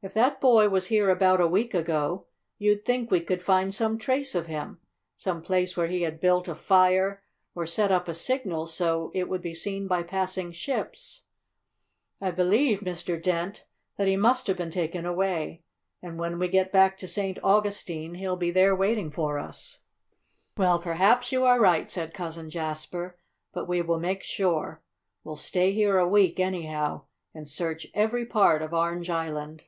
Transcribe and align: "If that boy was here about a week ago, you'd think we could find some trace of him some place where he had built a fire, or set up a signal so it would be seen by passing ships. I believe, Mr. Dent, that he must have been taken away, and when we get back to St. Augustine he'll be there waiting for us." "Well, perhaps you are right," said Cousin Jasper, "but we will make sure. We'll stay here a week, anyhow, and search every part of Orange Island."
"If 0.00 0.14
that 0.14 0.40
boy 0.40 0.68
was 0.68 0.86
here 0.86 1.10
about 1.10 1.40
a 1.40 1.48
week 1.48 1.74
ago, 1.74 2.26
you'd 2.56 2.84
think 2.84 3.10
we 3.10 3.20
could 3.20 3.42
find 3.42 3.74
some 3.74 3.98
trace 3.98 4.32
of 4.36 4.46
him 4.46 4.78
some 5.16 5.42
place 5.42 5.76
where 5.76 5.88
he 5.88 6.02
had 6.02 6.20
built 6.20 6.46
a 6.46 6.54
fire, 6.54 7.24
or 7.52 7.66
set 7.66 7.90
up 7.90 8.06
a 8.06 8.14
signal 8.14 8.68
so 8.68 9.10
it 9.12 9.28
would 9.28 9.42
be 9.42 9.54
seen 9.54 9.88
by 9.88 10.04
passing 10.04 10.52
ships. 10.52 11.22
I 12.20 12.30
believe, 12.30 12.78
Mr. 12.78 13.20
Dent, 13.20 13.64
that 13.96 14.06
he 14.06 14.14
must 14.14 14.46
have 14.46 14.56
been 14.56 14.70
taken 14.70 15.04
away, 15.04 15.64
and 16.00 16.16
when 16.16 16.38
we 16.38 16.46
get 16.46 16.70
back 16.70 16.96
to 16.98 17.08
St. 17.08 17.36
Augustine 17.42 18.14
he'll 18.14 18.36
be 18.36 18.52
there 18.52 18.76
waiting 18.76 19.10
for 19.10 19.36
us." 19.40 19.80
"Well, 20.56 20.78
perhaps 20.78 21.32
you 21.32 21.44
are 21.44 21.58
right," 21.58 21.90
said 21.90 22.14
Cousin 22.14 22.50
Jasper, 22.50 23.18
"but 23.52 23.66
we 23.66 23.82
will 23.82 23.98
make 23.98 24.22
sure. 24.22 24.80
We'll 25.24 25.34
stay 25.34 25.72
here 25.72 25.98
a 25.98 26.06
week, 26.06 26.38
anyhow, 26.38 27.06
and 27.34 27.48
search 27.48 27.88
every 27.94 28.24
part 28.24 28.62
of 28.62 28.72
Orange 28.72 29.10
Island." 29.10 29.64